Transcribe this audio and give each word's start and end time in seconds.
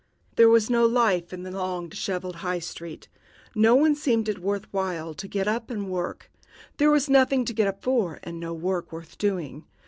There 0.35 0.49
was 0.49 0.67
no 0.67 0.83
life 0.87 1.31
in 1.31 1.43
the 1.43 1.51
long, 1.51 1.87
disheveled 1.87 2.37
High 2.37 2.57
Street. 2.57 3.07
No 3.53 3.75
one 3.75 3.93
seemed 3.93 4.25
to 4.25 4.31
think 4.31 4.43
it 4.43 4.43
worth 4.43 4.65
while 4.73 5.13
to 5.13 5.27
get 5.27 5.47
up 5.47 5.69
and 5.69 5.91
work. 5.91 6.31
There 6.77 6.89
was 6.89 7.07
nothing 7.07 7.45
to 7.45 7.53
get 7.53 7.67
up 7.67 7.83
for, 7.83 8.19
and 8.23 8.39
no 8.39 8.51
work 8.51 8.91
worth 8.91 9.19
doing. 9.19 9.63